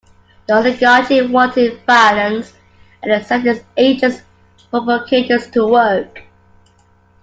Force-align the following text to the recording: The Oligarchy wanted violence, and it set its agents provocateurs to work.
The 0.47 0.55
Oligarchy 0.55 1.21
wanted 1.27 1.85
violence, 1.85 2.53
and 3.03 3.11
it 3.11 3.27
set 3.27 3.45
its 3.45 3.63
agents 3.77 4.23
provocateurs 4.71 5.45
to 5.51 5.67
work. 5.67 6.23